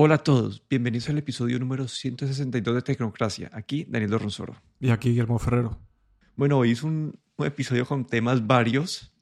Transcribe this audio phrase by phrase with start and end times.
[0.00, 3.50] Hola a todos, bienvenidos al episodio número 162 de Tecnocracia.
[3.52, 4.54] Aquí Daniel Ronsoro.
[4.78, 5.76] Y aquí Guillermo Ferrero.
[6.36, 9.12] Bueno, hoy es un, episodio con temas varios,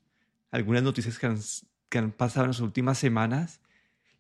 [0.51, 1.39] algunas noticias que han,
[1.89, 3.63] que han, pasado en las últimas semanas.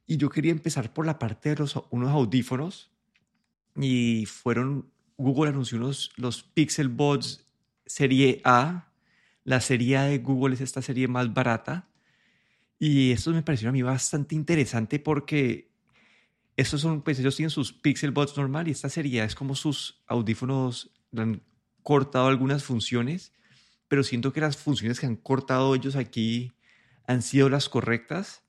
[0.07, 2.91] Y yo quería empezar por la parte de los, unos audífonos.
[3.75, 7.45] Y fueron, Google anunció unos, los Pixel Buds
[7.85, 8.95] serie A.
[9.45, 11.91] La serie A de Google es esta serie más barata.
[12.79, 15.76] Y esto me pareció a mí bastante interesante porque
[16.57, 20.03] estos son, pues ellos tienen sus Pixel Buds normal y esta sería es como sus
[20.07, 21.43] audífonos han
[21.83, 23.33] cortado algunas funciones,
[23.89, 26.53] pero siento que las funciones que han cortado ellos aquí
[27.07, 28.43] han sido las correctas.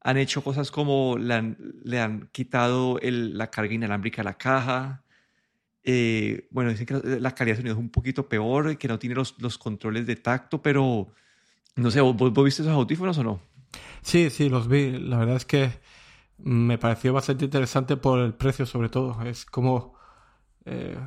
[0.00, 5.04] Han hecho cosas como le han quitado la carga inalámbrica a la caja.
[5.82, 9.14] Eh, bueno, dicen que la calidad de sonido es un poquito peor, que no tiene
[9.14, 11.14] los, los controles de tacto, pero
[11.76, 13.40] no sé, ¿vos, ¿vos, viste esos audífonos o no?
[14.02, 14.90] Sí, sí, los vi.
[14.98, 15.70] La verdad es que
[16.38, 19.22] me pareció bastante interesante por el precio sobre todo.
[19.22, 19.94] Es como,
[20.64, 20.98] eh,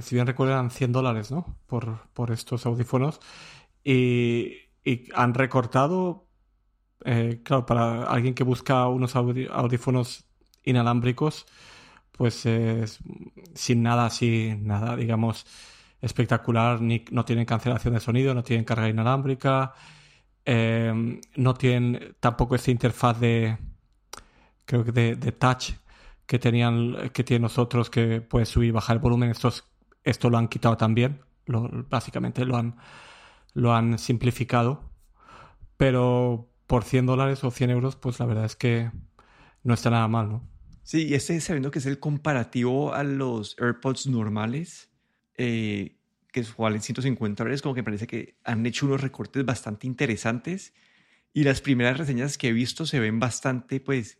[0.00, 1.58] si bien recuerdan, 100 dólares, ¿no?
[1.66, 3.20] Por, por estos audífonos.
[3.84, 4.68] Y,
[5.14, 6.26] han recortado,
[7.04, 10.26] eh, claro, para alguien que busca unos audífonos
[10.64, 11.46] inalámbricos,
[12.12, 12.46] pues
[13.54, 15.46] sin nada así, nada, digamos,
[16.00, 19.74] espectacular, ni, no tienen cancelación de sonido, no tienen carga inalámbrica,
[20.44, 23.58] eh, no tienen tampoco esta interfaz de
[24.70, 25.72] creo que de, touch
[26.26, 29.64] que tenían que tienen nosotros que puedes subir y bajar el volumen estos
[30.04, 31.20] esto lo han quitado también.
[31.46, 32.76] Lo, básicamente lo han
[33.52, 34.82] lo han simplificado.
[35.76, 38.92] Pero por 100 dólares o 100 euros pues la verdad es que
[39.64, 40.48] no está nada mal no
[40.84, 44.90] sí y este sabiendo que es el comparativo a los AirPods normales
[45.36, 45.96] eh,
[46.30, 50.74] que valen 150 dólares como que parece que han hecho unos recortes bastante interesantes.
[51.32, 54.18] Y las primeras reseñas que he visto se ven bastante pues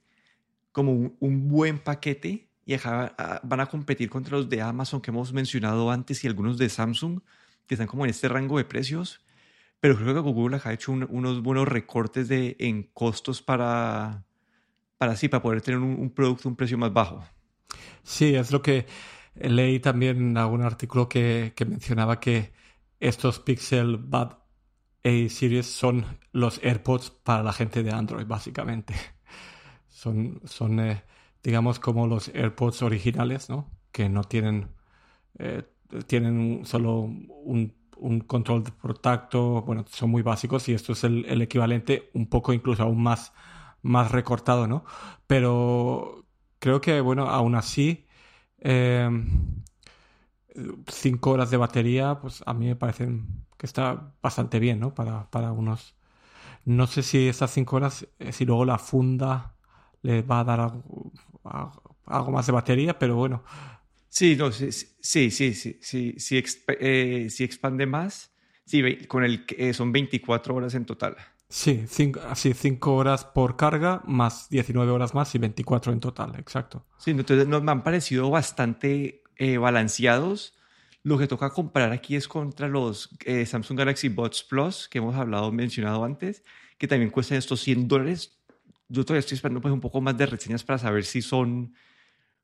[0.73, 5.91] como un, buen paquete y van a competir contra los de Amazon que hemos mencionado
[5.91, 7.20] antes y algunos de Samsung
[7.67, 9.20] que están como en este rango de precios.
[9.80, 14.25] Pero creo que Google ha hecho unos buenos recortes de, en costos para,
[14.98, 17.25] para, sí, para poder tener un, producto un precio más bajo.
[18.03, 18.86] Sí, es lo que
[19.35, 22.53] leí también en algún artículo que, que mencionaba que
[23.01, 24.35] estos Pixel Bud
[25.05, 28.95] A Series son los AirPods para la gente de Android, básicamente.
[30.00, 31.02] Son, son eh,
[31.42, 33.70] digamos, como los AirPods originales, ¿no?
[33.92, 34.70] Que no tienen,
[35.38, 35.62] eh,
[36.06, 37.74] tienen solo un,
[38.27, 42.83] control por tacto, bueno, son muy básicos y esto es el, equivalente un poco incluso
[42.83, 43.34] aún más,
[43.83, 44.84] más recortado, ¿no?
[45.27, 46.24] Pero
[46.58, 48.06] creo que, bueno, aún así,
[48.58, 49.62] em,
[50.88, 54.94] cinco horas de batería, pues a mí me parecen que está bastante bien, ¿no?
[54.94, 55.94] Para, para unos...
[56.64, 59.56] No sé si estas cinco horas, eh, si luego la funda
[60.02, 63.42] le va a dar algo, más de batería, pero bueno.
[64.08, 68.33] Sí, no, sí, sí, sí, sí, sí, sí, eh, expande más.
[68.64, 71.16] Sí, con el eh, son 24 horas en total.
[71.48, 76.36] Sí, 5 así, cinco horas por carga, más 19 horas más y 24 en total,
[76.38, 76.86] exacto.
[76.96, 80.55] Sí, entonces nos me han parecido bastante eh, balanceados.
[81.02, 83.11] Lo que toca comparar aquí es contra los
[83.46, 86.44] Samsung Galaxy Buds Plus, que hemos hablado, mencionado antes,
[86.78, 88.39] que también cuestan estos 100 dólares
[88.90, 91.74] yo todavía estoy esperando pues, un poco más de reseñas para saber si son,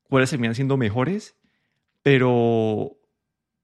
[0.03, 1.35] cuáles terminan siendo mejores,
[2.01, 2.97] pero,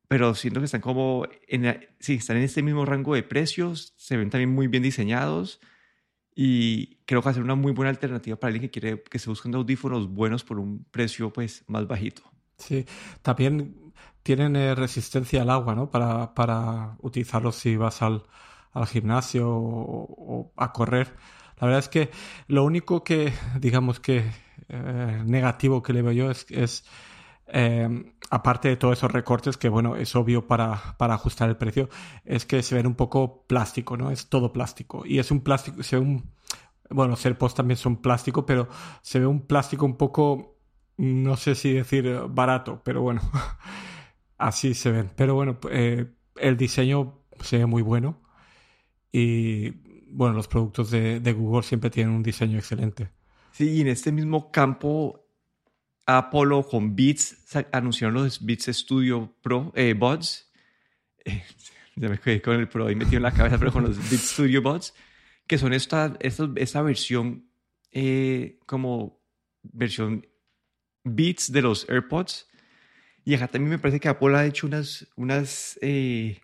[0.08, 4.18] pero siento que están como, en, sí, están en este mismo rango de precios, se
[4.18, 5.62] ven también muy bien diseñados
[6.36, 9.20] y creo que va a ser una muy buena alternativa para alguien que quiere, que
[9.20, 12.24] se busquen audífonos buenos por un precio pues más bajito.
[12.58, 12.86] Sí,
[13.22, 13.94] también
[14.24, 15.90] tienen eh, resistencia al agua, ¿no?
[15.90, 18.24] Para, para utilizarlos si vas al,
[18.74, 21.14] al gimnasio o a correr
[21.60, 22.10] la verdad es que
[22.48, 24.24] lo único que, digamos que
[24.70, 26.86] eh, negativo que le veo yo es, es
[27.48, 31.90] eh, aparte de todos esos recortes, que bueno, es obvio para, para, ajustar el precio,
[32.26, 34.12] es que se ven un poco plástico, ¿no?
[34.12, 35.04] Es todo plástico.
[35.06, 36.32] Y es un plástico, se ve un,
[36.90, 37.16] bueno,
[37.56, 38.68] también son plástico, pero
[39.02, 40.58] se ve un plástico un poco,
[40.98, 43.22] no sé si decir barato, pero bueno,
[44.38, 45.12] así se ven.
[45.16, 48.22] Pero bueno, eh, el diseño se ve muy bueno.
[49.12, 49.74] Y
[50.14, 53.10] bueno, los productos de, Google siempre tienen un diseño excelente.
[53.52, 55.28] Sí, y en este mismo campo,
[56.06, 60.52] Apollo con Beats anunciaron los Beats Studio Pro, eh, Buds.
[61.26, 61.44] Eh,
[61.96, 64.32] ya me quedé con el Pro ahí metido en la cabeza, pero con los Beats
[64.32, 64.94] Studio Buds,
[65.48, 67.50] que son esta, esta, versión
[67.92, 69.22] eh, como
[69.62, 70.26] versión
[71.04, 72.48] Beats de los AirPods.
[73.26, 76.42] Y acá también me parece que Apple ha hecho unas, unas eh,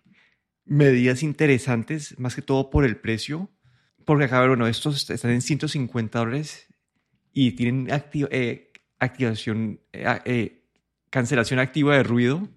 [0.64, 3.50] medidas interesantes, más que todo por el precio.
[4.04, 6.68] Porque acá, bueno, estos están en 150 dólares
[7.32, 7.88] y tienen
[8.30, 10.64] eh, activación, eh, eh,
[11.10, 12.48] cancelación activa de ruido,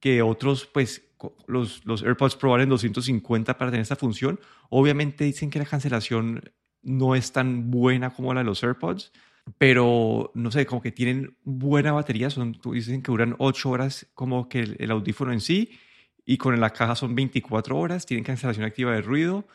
[0.00, 1.02] que otros, pues,
[1.46, 4.38] los, los AirPods Pro valen 250 para tener esta función.
[4.68, 6.42] Obviamente dicen que la cancelación
[6.82, 9.10] no es tan buena como la de los AirPods,
[9.58, 14.48] pero no sé, como que tienen buena batería, son, dicen que duran 8 horas como
[14.48, 15.78] que el, audífono en sí,
[16.24, 19.46] y con la caja son 24 horas, tienen cancelación activa de ruido.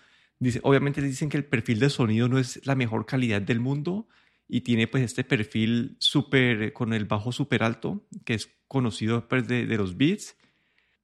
[0.64, 4.08] Obviamente dicen que el perfil de sonido no es la mejor calidad del mundo
[4.48, 9.48] y tiene pues este perfil súper con el bajo súper alto, que es conocido pues,
[9.48, 10.36] de, de los Beats.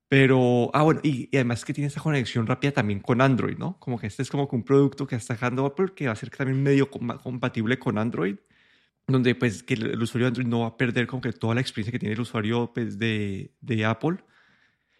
[0.07, 3.79] Pero, ah, bueno, y, además que tiene esta conexión rápida también con Android, ¿no?
[3.79, 6.29] Como que este es como un producto que está sacando Apple que va a ser
[6.29, 8.37] también medio compatible con Android
[9.07, 11.61] donde pues que el, usuario de Android no va a perder como que toda la
[11.61, 14.17] experiencia que tiene el usuario pues, de, de Apple.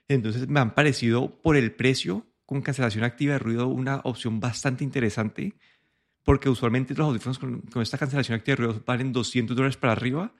[0.07, 4.83] Entonces me han parecido por el precio con cancelación activa de ruido una opción bastante
[4.83, 5.55] interesante
[6.23, 10.33] porque usualmente los audífonos con, esta cancelación activa de ruido valen 200 dólares para arriba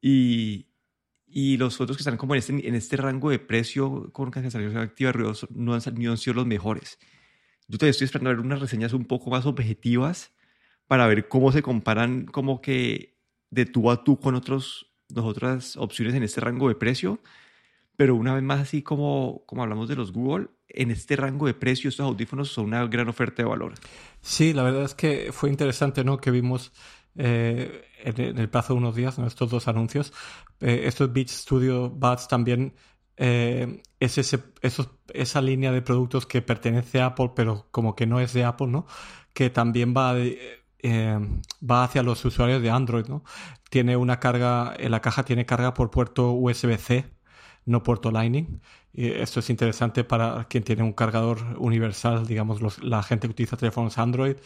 [0.00, 0.66] y,
[1.26, 4.76] y los otros que están como en este, en este rango de precio con cancelación
[4.78, 6.98] activa de ruido no han, no han sido los mejores.
[7.68, 10.32] Yo todavía estoy esperando ver unas reseñas un poco más objetivas
[10.88, 13.16] para ver cómo se comparan como que
[13.50, 17.20] de tú a tú con otros, otras opciones en este rango de precio.
[17.94, 21.54] Pero una vez más, así como, como hablamos de los Google, en este rango de
[21.54, 23.74] precio estos audífonos son una gran oferta de valor.
[24.20, 26.18] Sí, la verdad es que fue interesante, ¿no?
[26.18, 26.72] Que vimos
[27.16, 29.26] eh, en, el plazo de unos días, ¿no?
[29.26, 30.12] estos dos anuncios.
[30.60, 32.74] Eh, estos Beats Studio Buds también
[33.16, 34.18] eh, es
[35.12, 38.68] esa línea de productos que pertenece a Apple, pero como que no es de Apple,
[38.68, 38.86] ¿no?
[39.34, 40.14] Que también va
[41.62, 43.22] va hacia los usuarios de Android, ¿no?
[43.68, 47.04] Tiene una carga, en la caja tiene carga por puerto USB-C,
[47.70, 48.60] no puerto Lightning.
[48.92, 53.98] Esto es interesante para quien tiene un cargador universal, digamos, la gente que utiliza teléfonos
[53.98, 54.36] Android.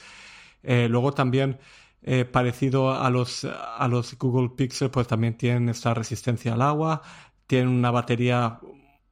[0.62, 1.58] Eh, luego también,
[2.02, 7.02] eh, parecido a los, a los Google Pixel, pues también tienen esta resistencia al agua,
[7.46, 8.60] tienen una batería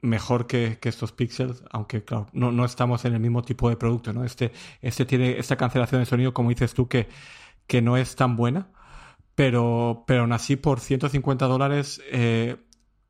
[0.01, 4.13] mejor que, estos píxeles, aunque claro, no, no, estamos en el mismo tipo de producto,
[4.13, 4.25] ¿no?
[4.25, 4.51] Este,
[4.81, 7.07] este tiene esta cancelación de sonido, como dices tú, que,
[7.67, 8.67] que no es tan buena,
[9.35, 12.57] pero, pero aún así por 150 dólares, eh,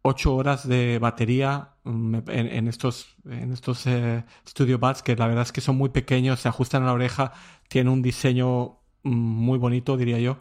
[0.03, 5.43] 8 horas de batería mm, en, estos, en estos eh, Studio Buds, que la verdad
[5.43, 7.31] es que son muy pequeños, se ajustan a la oreja,
[7.69, 10.37] tiene un diseño mm, muy bonito, diría yo.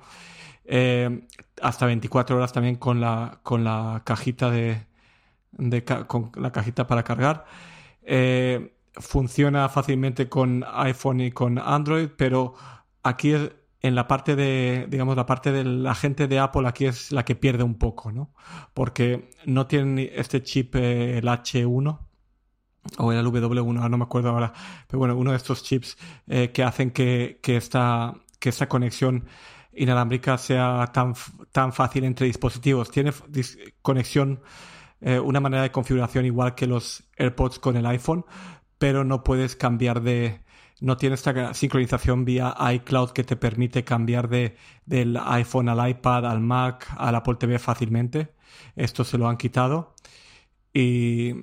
[0.65, 1.27] Eh,
[1.61, 4.87] hasta 24 horas también con la, con la cajita de,
[6.07, 7.45] con la cajita para cargar.
[8.03, 12.55] Eh, funciona fácilmente con iPhone y con Android, pero
[13.03, 13.35] aquí
[13.83, 17.25] en la parte de, digamos, la parte de la gente de Apple aquí es la
[17.25, 18.33] que pierde un poco, ¿no?
[18.75, 21.99] Porque no tienen este chip, eh, el H1,
[22.99, 24.53] o el W1, no me acuerdo ahora,
[24.87, 25.97] pero bueno, uno de estos chips
[26.27, 29.27] eh, que hacen que, que, esta, que esta conexión
[29.73, 31.15] inalámbrica sea tan,
[31.53, 32.91] tan fácil entre dispositivos.
[32.91, 33.13] Tiene
[33.83, 34.43] conexión
[35.01, 38.25] eh, una manera de configuración igual que los AirPods con el iPhone,
[38.79, 40.41] pero no puedes cambiar de...
[40.83, 46.27] No tiene esta sincronización vía iCloud que te permite cambiar de, del iPhone al iPad,
[46.27, 48.35] al Mac, al Apple TV fácilmente.
[48.77, 49.95] Esto se lo han quitado.
[50.75, 51.35] Y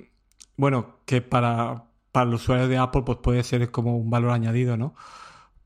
[0.56, 4.76] bueno, que para, para el usuario de Apple pues puede ser como un valor añadido,
[4.76, 4.94] ¿no?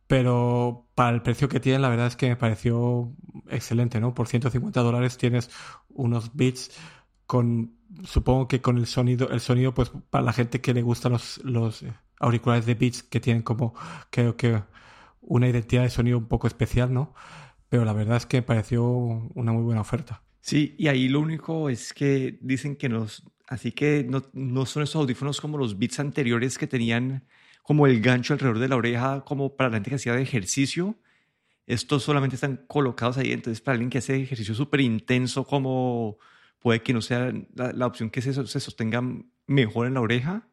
[0.06, 3.12] Pero para el precio que tiene, la verdad es que me pareció
[3.48, 4.14] excelente, ¿no?
[4.14, 5.50] Por 150 dólares tienes
[5.88, 6.70] unos bits
[7.26, 11.12] con supongo que con el sonido, el sonido, pues para la gente que le gustan
[11.12, 11.84] los,
[12.24, 13.74] auriculares de Beats que tienen como,
[14.10, 14.62] creo que
[15.20, 17.14] una identidad de sonido un poco especial, ¿no?
[17.68, 20.22] Pero la verdad es que me pareció una muy buena oferta.
[20.40, 24.82] Sí, y ahí lo único es que dicen que nos, así que no, no son
[24.82, 27.24] esos audífonos como los Beats anteriores que tenían
[27.62, 30.98] como el gancho alrededor de la oreja, como para la gente que hacía de ejercicio.
[31.66, 36.18] Estos solamente están colocados ahí, entonces para alguien que hace ejercicio súper intenso como
[36.58, 39.02] puede que no sea la, opción que se, se, sostenga
[39.46, 40.46] mejor en la oreja.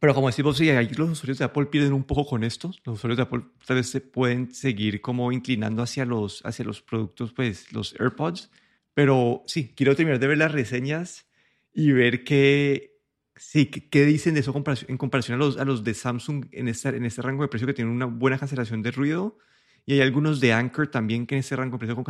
[0.00, 2.72] Pero como decimos, sí, ahí los usuarios de Apple pierden un poco con esto.
[2.84, 6.82] Los usuarios de Apple tal vez se pueden seguir como inclinando hacia los, hacia los
[6.82, 8.50] productos, pues los AirPods.
[8.94, 11.26] Pero sí, quiero terminar de ver las reseñas
[11.72, 12.96] y ver qué,
[13.36, 14.54] sí, qué, dicen de eso
[14.88, 17.66] en comparación a los, a los de Samsung en este, en este rango de precio
[17.66, 19.38] que tienen una buena cancelación de ruido.
[19.84, 22.04] Y hay algunos de Anchor también que en ese rango de precio con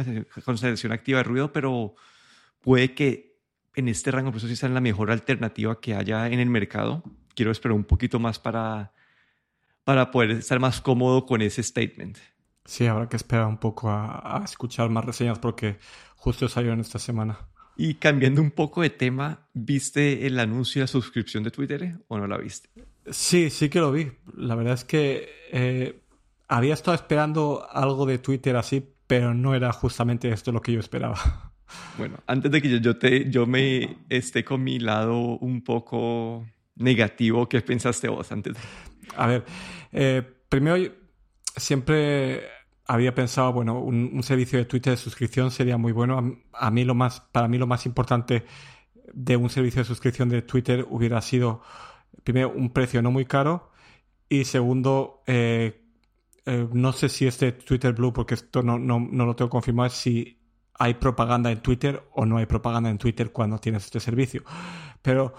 [0.45, 1.95] cancelación activa de ruido, pero
[2.61, 3.37] puede que
[3.75, 7.03] en este rango de precios sí sea la mejor alternativa que haya en el mercado.
[7.37, 8.93] Quiero esperar un poquito más para,
[9.85, 12.19] para poder estar más cómodo con ese statement.
[12.65, 15.79] Sí, habrá que esperar un poco a, escuchar más reseñas porque
[16.17, 17.39] justo salieron esta semana.
[17.77, 22.19] Y cambiando un poco de tema, ¿viste el anuncio de la suscripción de Twitter o
[22.19, 22.71] no la viste?
[23.09, 24.11] Sí, sí que lo vi.
[24.35, 26.01] La verdad es que eh,
[26.49, 30.81] había estado esperando algo de Twitter así, pero no era justamente esto lo que yo
[30.81, 31.53] esperaba.
[31.99, 36.47] Bueno, antes de que yo, yo, te, yo me esté con mi lado un poco
[36.77, 38.57] negativo, ¿qué pensaste vos antes?
[39.17, 39.45] A ver,
[39.93, 40.93] eh, primero
[41.57, 42.45] siempre
[42.87, 46.39] había pensado, bueno, un, servicio de Twitter de suscripción sería muy bueno.
[46.53, 48.45] A, mí lo más, para mí lo más importante
[49.13, 51.63] de un servicio de suscripción de Twitter hubiera sido,
[52.23, 53.71] primero, un precio no muy caro
[54.29, 55.83] y segundo, eh,
[56.45, 59.91] eh, no sé si este Twitter Blue, porque esto no, no, no, lo tengo confirmado,
[59.91, 60.41] si
[60.75, 64.43] hay propaganda en Twitter o no hay propaganda en Twitter cuando tienes este servicio.
[65.03, 65.35] Pero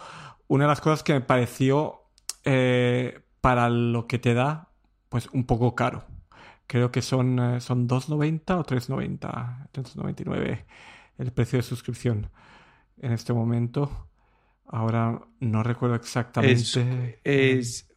[0.48, 2.04] una de las cosas que me pareció
[2.44, 4.70] eh, para lo que te da,
[5.10, 6.06] pues un poco caro.
[6.68, 10.66] Creo que son, eh, son 2,90 o 3,90, 3,99
[11.18, 12.30] el precio de suscripción
[12.98, 14.10] en este momento.
[14.68, 17.20] Ahora no recuerdo exactamente.
[17.24, 17.90] Es,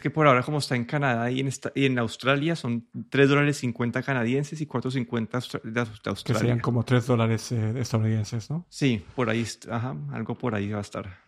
[0.00, 3.58] que por ahora, como está en Canadá y en, y en Australia, son 3 dólares
[3.58, 6.22] 50 canadienses y 4.50 de Australia.
[6.24, 8.66] Que serían como 3 dólares eh, estadounidenses, ¿no?
[8.68, 11.18] Sí, por ahí, ajá, algo por ahí va a estar.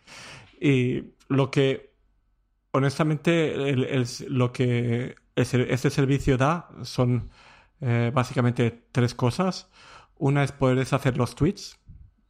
[0.59, 1.93] Y lo que,
[2.71, 7.29] honestamente, el, lo que este servicio da son
[7.81, 9.69] eh, básicamente tres cosas.
[10.17, 11.79] Una es poder deshacer los tweets,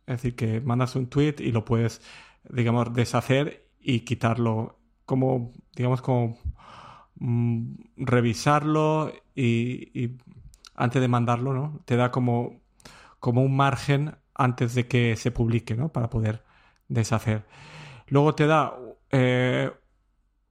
[0.05, 2.01] es decir, que mandas un tweet y lo puedes,
[2.49, 4.78] digamos, deshacer y quitarlo
[5.09, 6.37] como, digamos, como
[7.15, 10.17] mm, revisarlo y,
[10.75, 11.81] antes de mandarlo, ¿no?
[11.85, 12.61] Te da como,
[13.19, 15.89] como un margen antes de que se publique, ¿no?
[15.89, 16.43] Para poder
[16.89, 17.47] deshacer.
[18.05, 18.75] Luego te da
[19.09, 19.71] eh,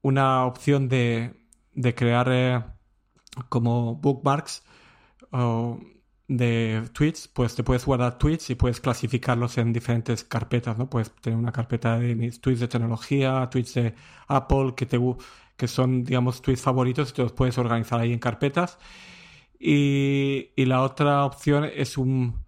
[0.03, 1.41] una opción de,
[1.75, 2.61] de crear eh,
[3.49, 4.65] como bookmarks
[6.29, 10.91] de tweets, pues te puedes guardar tweets y puedes clasificarlos en diferentes carpetas, ¿no?
[10.91, 13.95] Puedes tener una carpeta de mis tweets de tecnología, tweets de
[14.29, 15.01] Apple, que, te,
[15.57, 18.79] que son, digamos, tweets favoritos y te los puedes organizar ahí en carpetas.
[19.59, 22.45] Y, la otra opción es un,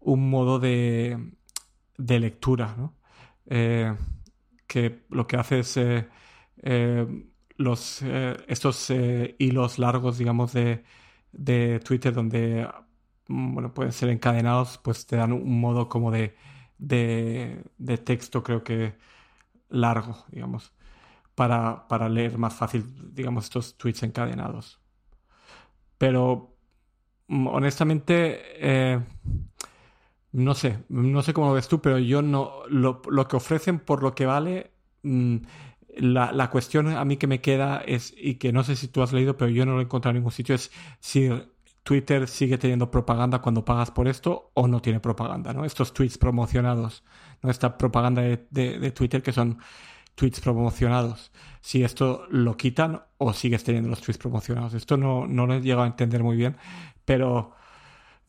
[0.00, 1.32] modo de,
[1.98, 2.94] de lectura, ¿no?
[3.50, 3.94] Eh,
[4.66, 6.08] que lo que hace es eh,
[6.62, 7.06] eh,
[7.56, 8.92] los, estos
[9.38, 10.84] hilos largos, digamos, de,
[11.32, 12.68] de Twitter donde
[13.28, 16.34] bueno, pueden ser encadenados, pues te dan un modo como de,
[16.78, 18.94] de, texto, creo que
[19.68, 20.72] largo, digamos,
[21.34, 24.80] para, para, leer más fácil, digamos, estos tweets encadenados.
[25.98, 26.56] Pero,
[27.28, 29.00] mm, honestamente, eh,
[30.32, 33.78] no sé, no sé cómo lo ves tú, pero yo no, lo, lo que ofrecen
[33.78, 35.36] por lo que vale, mm,
[35.98, 39.02] la, la, cuestión a mí que me queda es, y que no sé si tú
[39.02, 40.70] has leído, pero yo no lo he encontrado en ningún sitio, es
[41.00, 41.28] si
[41.88, 45.64] Twitter sigue teniendo propaganda cuando pagas por esto o no tiene propaganda, ¿no?
[45.64, 47.02] Estos tweets promocionados,
[47.40, 47.48] ¿no?
[47.48, 49.58] Esta propaganda de, Twitter que son
[50.14, 51.32] tweets promocionados.
[51.62, 54.74] Si esto lo quitan o sigues teniendo los tweets promocionados.
[54.74, 56.58] Esto no, no lo he llegado a entender muy bien,
[57.06, 57.54] pero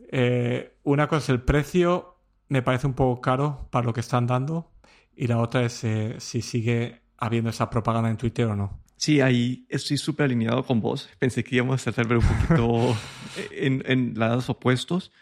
[0.09, 2.15] eh, una cosa es el precio,
[2.47, 4.71] me parece un poco caro para lo que están dando,
[5.13, 8.79] y la otra es eh, si sigue habiendo esa propaganda en Twitter o no.
[8.99, 11.09] Sí, ahí estoy súper alineado con vos.
[11.19, 12.97] Pensé que íbamos a estar un poquito
[13.51, 15.13] en, en lados opuestos.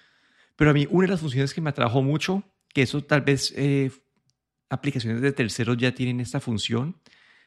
[0.56, 2.44] Pero a mí una de las funciones que me atrajo mucho,
[2.74, 3.92] que eso tal vez eh,
[4.72, 7.00] aplicaciones de terceros ya tienen esta función,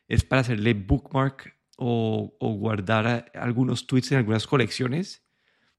[0.07, 5.25] es para hacerle bookmark o, o, guardar algunos tweets en algunas colecciones.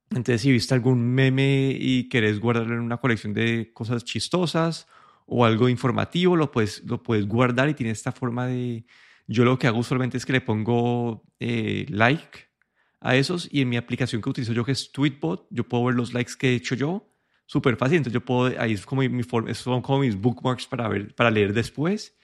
[0.10, 4.86] Entonces, si viste algún meme y querés guardarlo en una colección de cosas chistosas
[5.26, 8.86] o algo informativo, lo puedes, lo puedes guardar y tiene esta forma de
[9.32, 12.50] yo lo que hago usualmente es que le pongo eh, like
[13.00, 15.96] a esos y en mi aplicación que utilizo yo que es Tweetbot, yo puedo ver
[15.96, 17.08] los likes que he hecho yo.
[17.46, 19.24] Súper fácil, entonces yo puedo, ahí es como mi,
[19.54, 22.18] son como mis bookmarks para, ver, para leer después.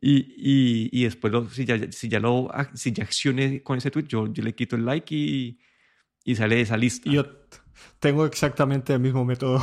[0.00, 4.06] Y, y, y después, si, ya, si, ya lo, si ya accioné con ese tweet,
[4.08, 5.60] yo, yo le quito el like y,
[6.24, 7.10] y sale de esa lista.
[7.10, 7.24] Yo
[7.98, 9.62] tengo exactamente el mismo método,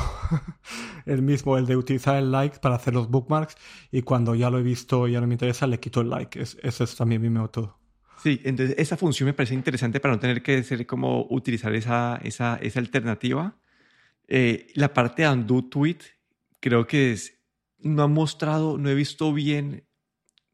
[1.05, 3.55] el mismo, el de utilizar el like para hacer los bookmarks
[3.91, 6.41] y cuando ya lo he visto y ya no me interesa, le quito el like.
[6.41, 7.81] ese es también mi método.
[8.21, 12.19] Sí, entonces esa función me parece interesante para no tener que ser como utilizar esa,
[12.23, 13.57] esa, esa alternativa.
[14.27, 15.97] Eh, la parte de undo tweet,
[16.59, 17.39] creo que es,
[17.79, 19.85] no ha mostrado, no he visto bien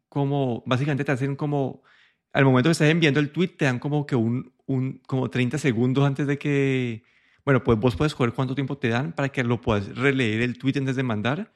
[0.07, 1.83] cómo, básicamente te hacen como,
[2.31, 5.57] al momento que estás enviando el tweet, te dan como que un, un como 30
[5.57, 7.03] segundos antes de que
[7.47, 10.57] bueno, pues vos puedes escoger cuánto tiempo te dan para que lo puedas releer el
[10.57, 11.53] tweet antes de mandar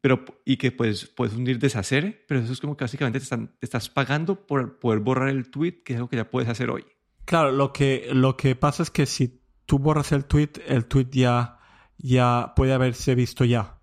[0.00, 3.54] pero, y que pues, puedes unir deshacer, pero eso es como que básicamente te, están,
[3.60, 6.86] estás pagando por poder borrar el tweet, que es algo que ya puedes hacer hoy.
[7.26, 11.08] Claro, lo que, lo que pasa es que si tú borras el tweet, el tweet
[11.10, 11.58] ya,
[11.98, 13.80] ya puede haberse visto ya.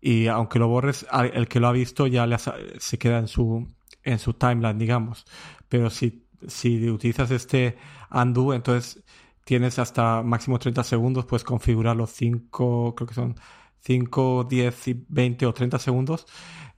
[0.00, 3.66] Y aunque lo borres, el que lo ha visto ya se queda en su,
[4.04, 5.24] en su timeline, digamos.
[5.68, 7.76] Pero si, si utilizas este
[8.12, 9.02] undo, entonces
[9.48, 13.34] tienes hasta máximo 30 segundos, puedes configurar los 5, creo que son
[13.80, 14.76] 5, 10,
[15.08, 16.26] 20 o 30 segundos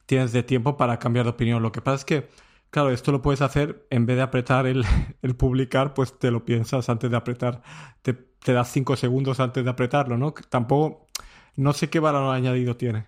[0.06, 1.62] tienes de tiempo para cambiar de opinión.
[1.62, 2.28] Lo que pasa es que,
[2.70, 4.84] claro, esto lo puedes hacer en vez de apretar el,
[5.22, 7.60] el publicar, pues te lo piensas antes de apretar.
[8.02, 10.32] Te, te das 5 segundos antes de apretarlo, ¿no?
[10.32, 11.08] Tampoco,
[11.56, 13.06] no sé qué valor añadido tiene.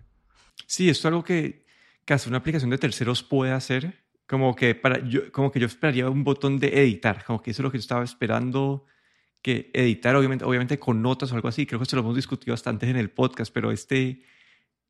[0.67, 1.67] Sí, esto es algo que
[2.05, 4.03] casi una aplicación de terceros puede hacer.
[4.27, 7.63] Como que, para, yo, como que yo esperaría un botón de editar, como que eso
[7.63, 8.87] es lo que yo estaba esperando
[9.43, 11.67] que editar, obviamente, obviamente con notas o algo así.
[11.67, 14.23] Creo que esto lo hemos discutido bastante en el podcast, pero este,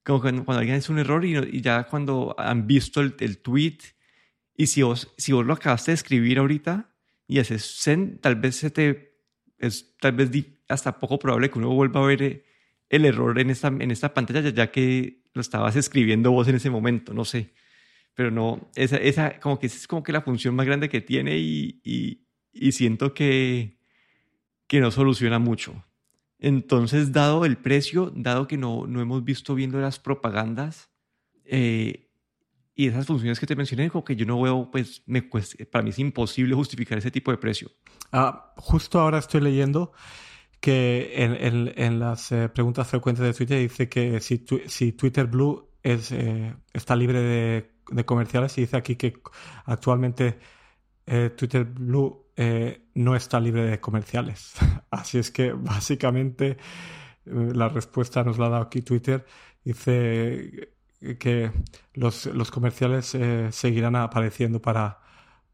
[0.05, 3.39] como cuando, cuando alguien hace un error y, y, ya cuando han visto el, el,
[3.39, 3.79] tweet
[4.57, 6.91] y si vos, si vos lo acabaste de escribir ahorita
[7.27, 9.17] y haces send, tal vez se te,
[9.59, 10.31] es tal vez
[10.69, 12.45] hasta poco probable que uno vuelva a ver
[12.91, 16.69] el error en esta, en esta pantalla, ya que lo estabas escribiendo vos en ese
[16.69, 17.55] momento, no sé.
[18.15, 21.39] Pero no, esa, esa como que es como que la función más grande que tiene
[21.39, 23.79] y, y, y siento que,
[24.73, 25.85] que no soluciona mucho.
[26.39, 30.89] Entonces, dado el precio, dado que no, no hemos visto viendo las propagandas
[31.45, 32.09] eh,
[32.75, 35.21] y esas funciones que te mencioné, como que yo no veo, pues me
[35.71, 37.71] para mí es imposible justificar ese tipo de precio.
[38.13, 39.93] Ah, justo ahora estoy leyendo
[40.59, 45.69] que en, en, las eh, preguntas frecuentes de Twitter dice que si, si Twitter Blue
[45.83, 49.21] es, eh, está libre de, de, comerciales y dice aquí que
[49.67, 50.39] actualmente
[51.37, 54.55] Twitter Blue eh, no está libre de comerciales.
[54.91, 56.57] Así es que básicamente
[57.27, 59.25] eh, la respuesta nos la ha dado aquí Twitter.
[59.65, 60.71] Dice
[61.19, 61.51] que
[61.95, 65.01] los, los comerciales eh, seguirán apareciendo para,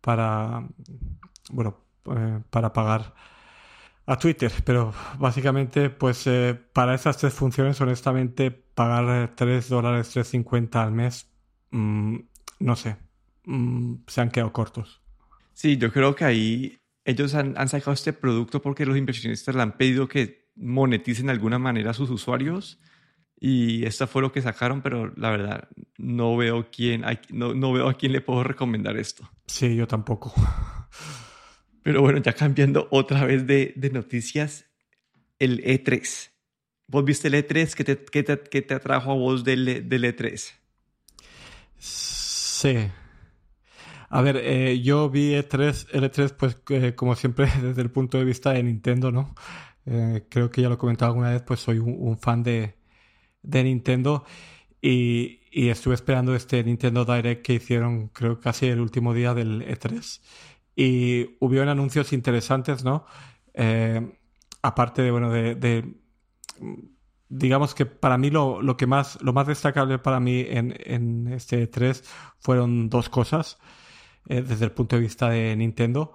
[0.00, 0.66] para,
[1.50, 1.78] bueno,
[2.50, 3.14] para pagar
[4.06, 6.28] a Twitter, pero básicamente, pues
[6.72, 11.30] para esas tres funciones, honestamente, pagar 3 dólares 3.50 al mes,
[11.70, 12.16] mmm,
[12.60, 12.96] no sé,
[13.44, 15.02] mmm, se han quedado cortos.
[15.58, 19.62] Sí, yo creo que ahí ellos han, han, sacado este producto porque los inversionistas le
[19.62, 22.78] han pedido que moneticen de alguna manera a sus usuarios
[23.40, 27.88] y esto fue lo que sacaron, pero la verdad no veo quién, no, no veo
[27.88, 29.28] a quién le puedo recomendar esto.
[29.48, 30.32] Sí, yo tampoco.
[31.82, 34.66] Pero bueno, ya cambiando otra vez de, de noticias,
[35.40, 36.30] el E3.
[36.86, 37.74] ¿Vos viste el E3?
[37.74, 40.52] ¿Qué te, qué te, qué te atrajo a vos del, del E3?
[41.78, 42.90] Sí.
[44.10, 48.24] A ver, eh, yo vi E3, L3, pues eh, como siempre desde el punto de
[48.24, 49.34] vista de Nintendo, ¿no?
[49.86, 52.76] Eh, creo que ya lo he comentado alguna vez, pues soy un, fan de,
[53.42, 54.24] de Nintendo
[54.80, 59.62] y, y, estuve esperando este Nintendo Direct que hicieron, creo casi el último día del
[59.62, 60.20] E3.
[60.76, 63.04] Y hubo anuncios interesantes, ¿no?
[64.62, 65.96] aparte de, bueno, de, de
[67.28, 71.28] digamos que para mí lo, lo, que más, lo más destacable para mí en, en
[71.32, 72.04] este E3
[72.38, 73.58] fueron dos cosas
[74.28, 76.12] eh, desde el punto de vista de Nintendo.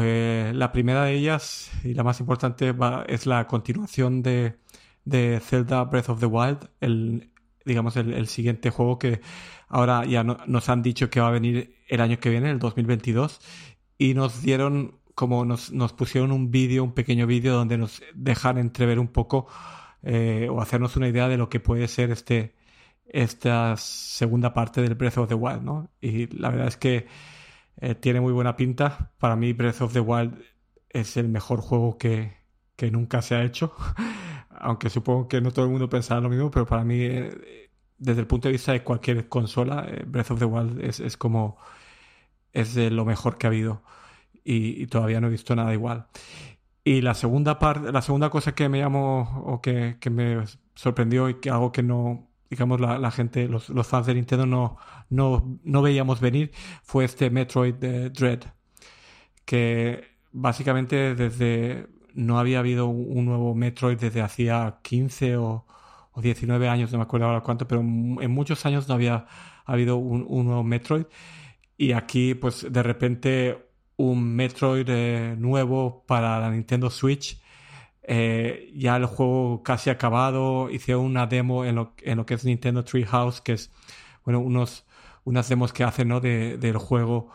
[0.00, 2.74] Eh, la primera de ellas y la más importante
[3.08, 4.56] es la continuación de,
[5.04, 7.30] de, Zelda Breath of the Wild, el,
[7.64, 9.20] digamos el, siguiente juego que
[9.68, 12.60] ahora ya no, nos han dicho que va a venir el año que viene, el
[12.60, 13.40] 2022,
[13.98, 18.58] y nos dieron como nos, nos pusieron un vídeo, un pequeño vídeo donde nos dejan
[18.58, 19.48] entrever un poco
[20.02, 22.54] eh, o hacernos una idea de lo que puede ser este,
[23.12, 25.90] esta segunda parte del Breath of the Wild, ¿no?
[26.00, 27.06] Y la verdad es que
[27.80, 29.12] eh, tiene muy buena pinta.
[29.18, 30.40] Para mí Breath of the Wild
[30.88, 32.36] es el mejor juego que,
[32.76, 33.74] que nunca se ha hecho.
[34.50, 38.20] Aunque supongo que no todo el mundo pensará lo mismo, pero para mí, eh, desde
[38.20, 41.58] el punto de vista de cualquier consola, eh, Breath of the Wild es, es, como...
[42.52, 43.82] es de lo mejor que ha habido.
[44.44, 46.06] Y, todavía no he visto nada igual.
[46.84, 50.44] Y la segunda parte, la segunda cosa que me llamó o que, que me
[50.74, 54.76] sorprendió y que algo que no, digamos, la, la gente, los, fans de Nintendo no,
[55.08, 56.50] no, no veíamos venir,
[56.82, 58.40] fue este Metroid de Dread.
[59.44, 61.88] Que básicamente desde.
[62.12, 65.64] No había habido un nuevo Metroid desde hacía 15 o,
[66.10, 69.26] o 19 años, no me acuerdo ahora cuánto, pero en muchos años no había
[69.64, 71.06] habido un, un nuevo Metroid.
[71.76, 77.40] Y aquí, pues de repente, un Metroid eh, nuevo para la Nintendo Switch
[78.12, 82.44] eh, ya el juego casi acabado, hicieron una demo en lo, en lo que es
[82.44, 83.70] Nintendo Treehouse, que es,
[84.24, 84.84] bueno, unos,
[85.22, 86.18] unas demos que hacen, ¿no?
[86.18, 87.30] De, del juego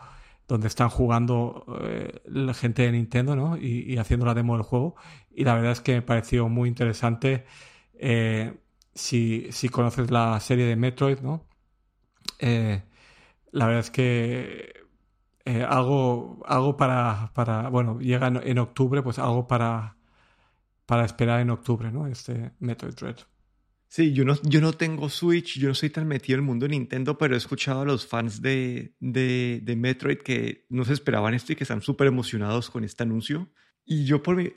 [0.46, 3.56] donde están jugando eh, la gente de Nintendo, ¿no?
[3.56, 4.96] Y, haciendo la demo del juego.
[5.34, 7.46] Y la verdad es que me pareció muy interesante.
[7.94, 8.54] Eh,
[8.94, 11.46] si, si, conoces la serie de Metroid, ¿no?
[12.38, 14.74] La verdad es que
[15.68, 19.95] algo, algo para, para, bueno, llega en, en octubre, pues algo para,
[20.86, 22.06] para esperar en octubre, ¿no?
[22.06, 23.16] Este Metroid Dread.
[23.88, 26.64] Sí, yo no, yo no tengo Switch, yo no soy tan metido en el mundo
[26.64, 30.92] de Nintendo, pero he escuchado a los fans de, de, de Metroid que no se
[30.92, 33.48] esperaban esto y que están súper emocionados con este anuncio.
[33.84, 34.52] Y yo por mi,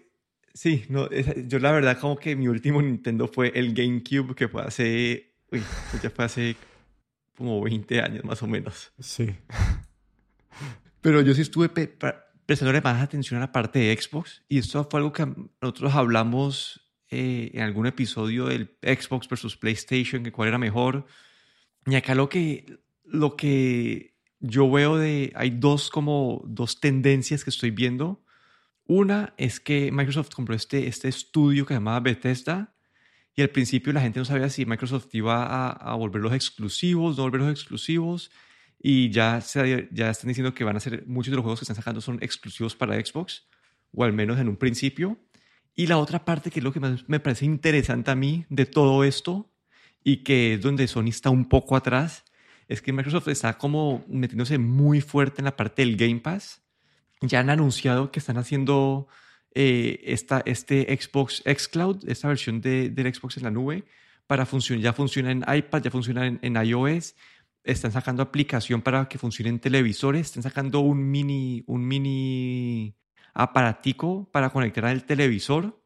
[0.53, 1.09] Sí, no,
[1.47, 5.61] yo la verdad como que mi último Nintendo fue el GameCube, que fue hace, uy,
[5.91, 6.55] pues ya fue hace
[7.37, 8.91] como 20 años más o menos.
[8.99, 9.35] Sí.
[11.01, 11.69] Pero yo sí estuve
[12.49, 15.23] prestando más atención a la parte de Xbox y esto fue algo que
[15.62, 16.81] nosotros hablamos
[17.12, 21.05] eh, en algún episodio del Xbox versus PlayStation, que cuál era mejor.
[21.85, 27.51] Y acá lo que, lo que yo veo de, hay dos como dos tendencias que
[27.51, 28.25] estoy viendo.
[28.85, 32.73] Una es que Microsoft compró este, este estudio que se llamaba Bethesda
[33.35, 37.21] y al principio la gente no sabía si Microsoft iba a, a volverlos exclusivos, no
[37.25, 38.31] volverlos exclusivos
[38.79, 41.65] y ya, se, ya están diciendo que van a ser muchos de los juegos que
[41.65, 43.47] están sacando son exclusivos para Xbox
[43.91, 45.17] o al menos en un principio.
[45.75, 48.65] Y la otra parte que es lo que más me parece interesante a mí de
[48.65, 49.51] todo esto
[50.03, 52.23] y que es donde Sony está un poco atrás,
[52.67, 56.61] es que Microsoft está como metiéndose muy fuerte en la parte del Game Pass.
[57.21, 59.07] Ya han anunciado que están haciendo
[59.55, 63.85] eh, esta, este Xbox xCloud, esta versión de, del Xbox en la nube,
[64.27, 67.15] para funcionar, ya funciona en iPad, ya funciona en, en, iOS,
[67.71, 72.95] están sacando aplicación para que funcione en televisores, están sacando un mini, un mini
[73.34, 75.82] aparatico para conectar al televisor.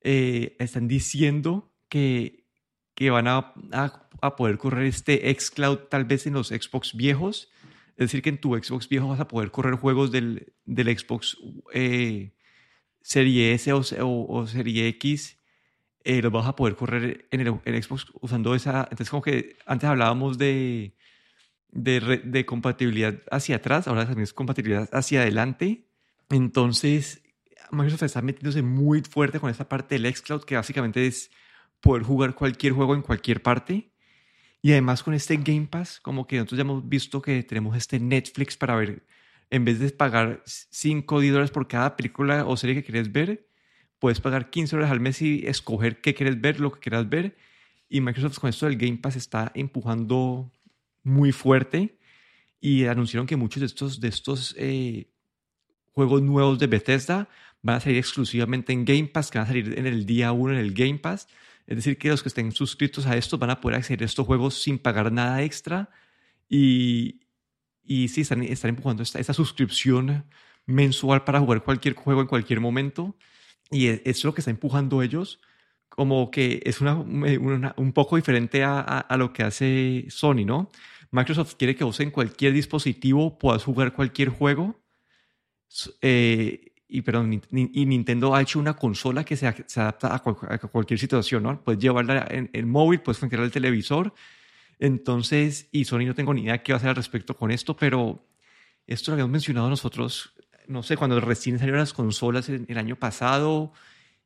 [0.00, 2.46] Eh, están diciendo que,
[2.94, 7.50] que van a, a, poder correr este xCloud tal vez en los Xbox viejos.
[7.96, 11.36] Es decir, que en tu Xbox viejo vas a poder correr juegos del, del Xbox
[11.72, 12.32] eh,
[13.02, 13.82] Serie S o,
[14.28, 15.37] o, Serie X.
[16.08, 18.88] Eh, los vas a poder correr en el, Xbox usando esa.
[18.90, 20.96] Entonces, como que antes hablábamos de,
[21.68, 25.86] de, de compatibilidad hacia atrás, ahora también es compatibilidad hacia adelante.
[26.30, 27.22] Entonces,
[27.70, 31.30] Microsoft está metiéndose muy fuerte con esta parte del xCloud, que básicamente es
[31.82, 33.92] poder jugar cualquier juego en cualquier parte.
[34.62, 38.00] Y además con este Game Pass, como que nosotros ya hemos visto que tenemos este
[38.00, 39.04] Netflix para ver,
[39.50, 43.46] en vez de pagar 5 dólares por cada película o serie que quieres ver,
[43.98, 47.36] puedes pagar 15 dólares al mes y escoger qué quieres ver, lo que quieras ver.
[47.88, 50.50] Y Microsoft con esto del Game Pass está empujando
[51.02, 51.98] muy fuerte
[52.60, 55.08] y anunciaron que muchos de estos, de estos eh,
[55.92, 57.28] juegos nuevos de Bethesda
[57.62, 60.54] van a salir exclusivamente en Game Pass, que van a salir en el día 1
[60.54, 61.28] en el Game Pass.
[61.66, 64.26] Es decir, que los que estén suscritos a esto van a poder acceder a estos
[64.26, 65.90] juegos sin pagar nada extra.
[66.48, 67.20] Y,
[67.82, 70.24] y sí, están, están empujando esta, esta suscripción
[70.66, 73.16] mensual para jugar cualquier juego en cualquier momento.
[73.70, 75.40] Y e, eso es lo que está empujando ellos.
[75.88, 80.70] Como que es una, un poco diferente a, a, lo que hace Sony, ¿no?
[81.10, 84.78] Microsoft quiere que vos en cualquier dispositivo puedas jugar cualquier juego
[86.00, 91.42] eh, y, perdón, y Nintendo ha hecho una consola que se, adapta a, cualquier situación,
[91.42, 91.62] ¿no?
[91.62, 94.14] Puedes llevarla en el móvil, puedes conectarla al televisor.
[94.78, 97.76] Entonces, y Sony no tengo ni idea qué va a hacer al respecto con esto,
[97.76, 98.24] pero
[98.86, 100.32] esto lo habíamos mencionado nosotros,
[100.68, 103.72] no sé, cuando recién salieron las consolas el, el año pasado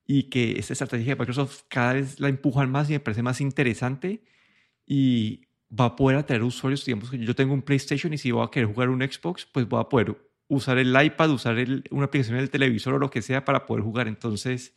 [0.06, 3.40] y que esta estrategia de Microsoft cada vez la empujan más y me parece más
[3.40, 4.22] interesante
[4.86, 5.46] y
[5.78, 8.50] va a poder atraer usuarios, digamos que yo tengo un PlayStation y si voy a
[8.50, 10.16] querer jugar un Xbox, pues voy a poder
[10.48, 11.56] usar el iPad, usar
[11.90, 14.06] una aplicación del televisor o lo que sea para poder jugar.
[14.06, 14.74] Entonces,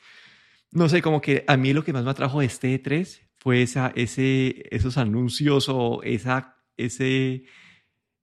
[0.71, 3.61] no sé, como que a mí lo que más me atrajo de este E3 fue
[3.61, 7.43] esa, ese, esos anuncios o esa, ese,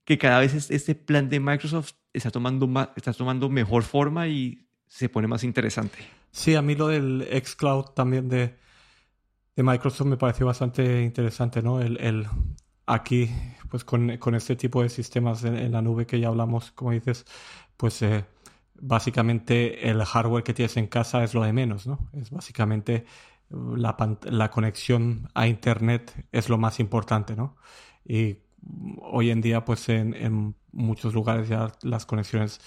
[0.05, 5.09] que cada vez este plan de Microsoft está tomando, está tomando mejor forma y se
[5.09, 5.99] pone más interesante.
[6.31, 8.57] Sí, a mí lo del xCloud también de,
[9.57, 11.81] de Microsoft me pareció bastante interesante, ¿no?
[11.81, 12.27] El, el,
[12.87, 13.31] aquí,
[13.71, 17.25] pues con, con, este tipo de sistemas en, la nube que ya hablamos, como dices,
[17.77, 18.25] pues eh,
[18.75, 22.11] básicamente el hardware que tienes en casa es lo de menos, ¿no?
[22.13, 23.07] Es básicamente
[23.51, 27.57] la, la conexión a Internet es lo más importante, ¿no?
[28.05, 28.39] Y
[29.01, 32.61] hoy en día, pues en, muchos lugares ya las conexiones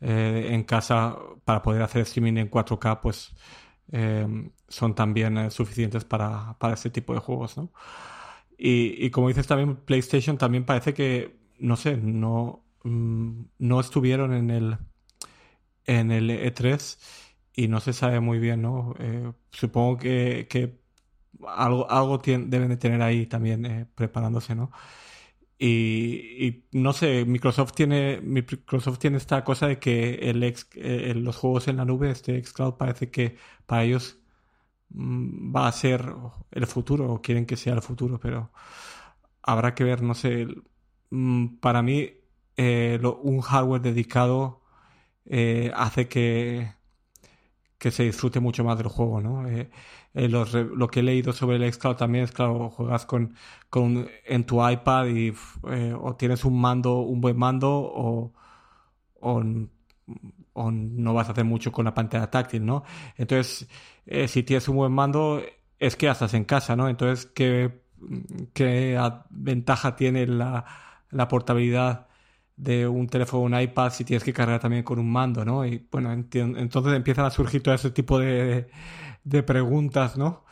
[0.00, 3.34] eh, en casa para poder hacer streaming en 4K, pues
[3.92, 4.26] eh,
[4.68, 7.72] son también eh, suficientes para, para este tipo de juegos, ¿no?
[8.56, 14.50] Y, como dices también, PlayStation también parece que, no sé, no, mm, no estuvieron en
[14.50, 14.78] el,
[15.86, 16.98] en el E3
[17.54, 18.94] y no se sabe muy bien, ¿no?
[19.00, 20.78] Eh, supongo que, que,
[21.46, 24.70] algo, algo deben de tener ahí también preparándose, ¿no?
[25.58, 31.36] Y, no sé, Microsoft tiene, Microsoft tiene esta cosa de que el ex, eh, los
[31.36, 33.36] juegos en la nube, este xCloud, parece que
[33.66, 34.18] para ellos
[34.94, 36.14] Mm, va a ser
[36.52, 38.52] el futuro o quieren que sea el futuro, pero
[39.42, 40.46] habrá que ver, no sé,
[41.10, 42.12] mm, para mí
[42.56, 44.62] eh, un hardware dedicado
[45.26, 46.74] eh, hace que,
[47.84, 49.46] que se disfrute mucho más del juego, ¿no?
[49.46, 49.68] Eh,
[50.14, 53.34] lo que he leído sobre el xCloud también es, claro, juegas con,
[53.68, 55.34] con en tu iPad y
[56.00, 58.32] o tienes un mando, un buen mando o,
[59.20, 59.42] o
[60.70, 62.84] no vas a hacer mucho con la pantalla táctil, ¿no?
[63.18, 63.68] Entonces,
[64.06, 65.42] eh, si tienes un buen mando,
[65.78, 66.88] es que estás en casa, ¿no?
[66.88, 67.82] Entonces, ¿qué,
[68.54, 70.64] qué ventaja tiene la,
[71.10, 72.06] la portabilidad
[72.56, 75.66] de un teléfono un iPad si tienes que cargar también con un mando, ¿no?
[75.66, 78.68] Y bueno, entonces empiezan a surgir todo ese tipo de,
[79.24, 80.44] de preguntas, ¿no?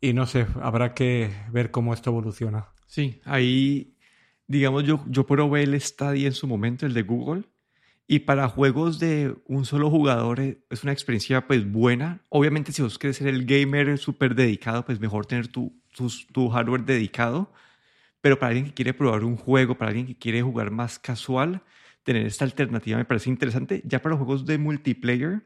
[0.00, 2.68] Y no sé, habrá que ver cómo esto evoluciona.
[2.86, 3.96] Sí, ahí,
[4.46, 7.44] digamos, yo, yo probé el Stadia en su momento, el de Google,
[8.10, 12.22] y para juegos de un solo jugador eh, es una experiencia pues buena.
[12.30, 16.48] Obviamente si vos quieres ser el gamer súper dedicado, pues mejor tener tu, tu, tu,
[16.48, 17.52] hardware dedicado.
[18.20, 21.62] Pero para alguien que quiere probar un juego, para alguien que quiere jugar más casual,
[22.02, 23.82] tener esta alternativa me parece interesante.
[23.84, 25.44] Ya para los juegos de multiplayer,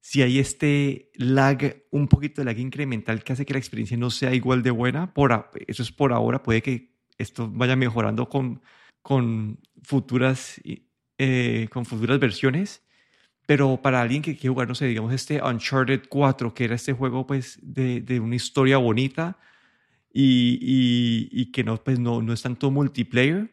[0.00, 4.10] si hay este lag, un poquito de lag incremental que hace que la experiencia no
[4.10, 8.62] sea igual de buena, por, eso es por ahora, puede que esto vaya mejorando con,
[9.02, 10.60] con futuras
[11.18, 12.82] eh, con futuras versiones.
[13.46, 16.92] Pero para alguien que quiere jugar, no sé, digamos este Uncharted 4, que era este
[16.92, 19.38] juego pues de, de una historia bonita
[20.18, 23.50] y, y, y, que no, pues, no, no es tanto multiplayer,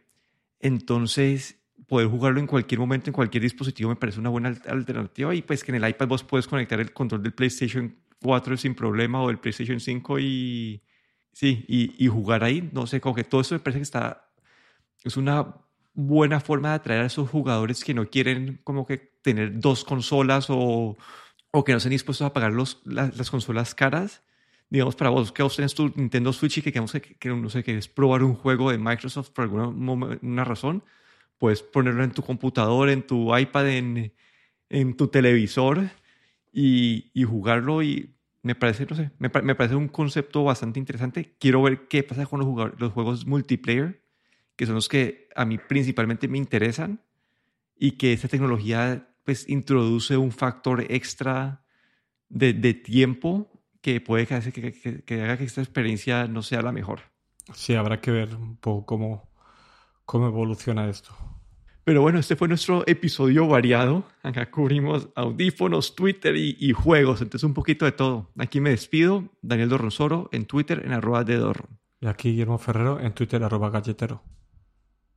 [0.59, 5.35] entonces poder jugarlo en cualquier momento, en cualquier dispositivo, me parece una buena alternativa.
[5.35, 8.75] Y pues que en el iPad vos puedes conectar el control del PlayStation 4 sin
[8.75, 10.81] problema o el PlayStation 5 y,
[11.33, 12.69] sí, y, y jugar ahí.
[12.71, 14.31] No sé, como que todo eso me parece que está,
[15.03, 15.55] es una
[15.93, 20.47] buena forma de atraer a esos jugadores que no quieren como que tener dos consolas
[20.49, 20.97] o,
[21.51, 24.23] o que no estén dispuestos a pagar los, las, consolas caras.
[24.73, 27.63] Digamos, para vos que vos tenés tu Nintendo Switch y que, que, que no sé,
[27.63, 30.83] quieres probar un juego de Microsoft por alguna una razón,
[31.37, 34.13] puedes ponerlo en tu computador, en tu iPad, en,
[34.69, 35.91] en tu televisor
[36.51, 41.35] y, y, jugarlo y me parece, no sé, me, me, parece un concepto bastante interesante.
[41.37, 44.01] Quiero ver qué pasa con los, los juegos multiplayer
[44.55, 46.99] que son los que a mí principalmente me interesan
[47.77, 51.63] y que esta tecnología pues introduce un factor extra
[52.29, 53.52] de, de tiempo
[53.83, 57.01] que puede que, que, que, haga que esta experiencia no sea la mejor.
[57.53, 59.29] Sí, habrá que ver un poco cómo,
[60.05, 61.13] cómo evoluciona esto.
[61.83, 64.05] Pero bueno, este fue nuestro episodio variado.
[64.23, 68.31] Acá cubrimos audífonos, Twitter y, y, juegos, entonces un poquito de todo.
[68.37, 71.77] Aquí me despido, Daniel Dorronsoro en Twitter en arroba de Dorron.
[71.99, 74.23] Y aquí Guillermo Ferrero en Twitter arroba galletero.